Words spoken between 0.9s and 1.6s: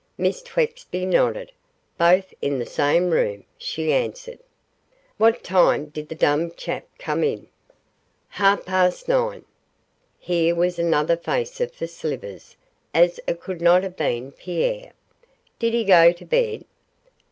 nodded.